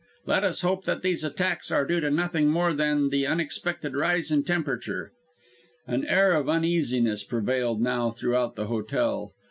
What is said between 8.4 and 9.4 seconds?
the hotel.